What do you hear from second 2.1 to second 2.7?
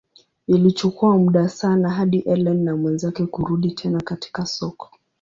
Ellen